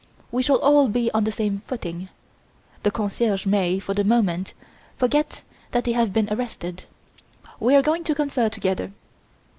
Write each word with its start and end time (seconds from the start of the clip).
We 0.31 0.41
shall 0.41 0.57
all 0.61 0.87
be 0.87 1.11
on 1.11 1.25
the 1.25 1.31
same 1.31 1.61
footing. 1.67 2.09
The 2.81 2.89
concierges 2.89 3.45
may, 3.45 3.77
for 3.77 3.93
the 3.93 4.03
moment, 4.03 4.55
forget 4.97 5.43
that 5.73 5.83
they 5.83 5.91
have 5.91 6.11
been 6.11 6.27
arrested. 6.33 6.85
We 7.59 7.75
are 7.75 7.83
going 7.83 8.03
to 8.05 8.15
confer 8.15 8.49
together. 8.49 8.93